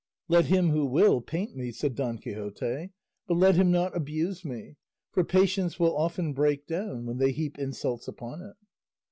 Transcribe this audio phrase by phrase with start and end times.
[0.27, 2.89] "Let him who will paint me," said Don Quixote;
[3.27, 4.77] "but let him not abuse me;
[5.11, 8.55] for patience will often break down when they heap insults upon it."